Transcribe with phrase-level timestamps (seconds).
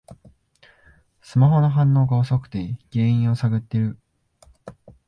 [1.21, 3.99] スマホの反応が遅くて原因を探ってる